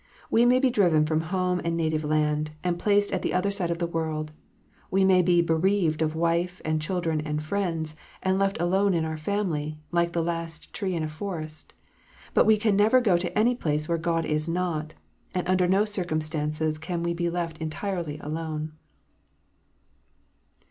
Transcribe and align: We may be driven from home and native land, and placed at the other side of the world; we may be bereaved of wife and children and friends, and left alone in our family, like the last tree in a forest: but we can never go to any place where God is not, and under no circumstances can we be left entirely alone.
We 0.31 0.47
may 0.47 0.57
be 0.59 0.71
driven 0.71 1.05
from 1.05 1.21
home 1.29 1.61
and 1.63 1.77
native 1.77 2.03
land, 2.03 2.49
and 2.63 2.79
placed 2.79 3.11
at 3.11 3.21
the 3.21 3.35
other 3.35 3.51
side 3.51 3.69
of 3.69 3.77
the 3.77 3.85
world; 3.85 4.31
we 4.89 5.05
may 5.05 5.21
be 5.21 5.43
bereaved 5.43 6.01
of 6.01 6.15
wife 6.15 6.59
and 6.65 6.81
children 6.81 7.21
and 7.21 7.43
friends, 7.43 7.95
and 8.23 8.39
left 8.39 8.59
alone 8.59 8.95
in 8.95 9.05
our 9.05 9.15
family, 9.15 9.77
like 9.91 10.13
the 10.13 10.23
last 10.23 10.73
tree 10.73 10.95
in 10.95 11.03
a 11.03 11.07
forest: 11.07 11.75
but 12.33 12.47
we 12.47 12.57
can 12.57 12.75
never 12.75 12.99
go 12.99 13.15
to 13.15 13.37
any 13.37 13.53
place 13.53 13.87
where 13.87 13.99
God 13.99 14.25
is 14.25 14.47
not, 14.47 14.95
and 15.35 15.47
under 15.47 15.67
no 15.67 15.85
circumstances 15.85 16.79
can 16.79 17.03
we 17.03 17.13
be 17.13 17.29
left 17.29 17.59
entirely 17.59 18.17
alone. 18.21 18.71